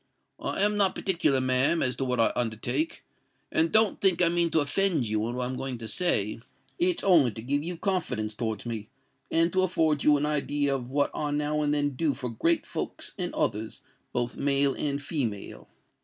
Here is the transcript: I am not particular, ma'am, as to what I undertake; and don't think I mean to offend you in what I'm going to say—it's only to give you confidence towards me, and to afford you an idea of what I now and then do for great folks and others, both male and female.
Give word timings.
I 0.39 0.63
am 0.63 0.77
not 0.77 0.95
particular, 0.95 1.39
ma'am, 1.39 1.83
as 1.83 1.95
to 1.97 2.05
what 2.05 2.19
I 2.19 2.33
undertake; 2.35 3.03
and 3.51 3.71
don't 3.71 4.01
think 4.01 4.19
I 4.19 4.29
mean 4.29 4.49
to 4.49 4.59
offend 4.59 5.07
you 5.07 5.27
in 5.27 5.35
what 5.35 5.45
I'm 5.45 5.55
going 5.55 5.77
to 5.77 5.87
say—it's 5.87 7.03
only 7.03 7.29
to 7.29 7.41
give 7.43 7.61
you 7.61 7.77
confidence 7.77 8.33
towards 8.33 8.65
me, 8.65 8.89
and 9.29 9.53
to 9.53 9.61
afford 9.61 10.03
you 10.03 10.17
an 10.17 10.25
idea 10.25 10.73
of 10.73 10.89
what 10.89 11.11
I 11.13 11.29
now 11.29 11.61
and 11.61 11.71
then 11.71 11.91
do 11.91 12.15
for 12.15 12.31
great 12.31 12.65
folks 12.65 13.13
and 13.19 13.31
others, 13.35 13.83
both 14.11 14.37
male 14.37 14.73
and 14.73 14.99
female. 14.99 15.69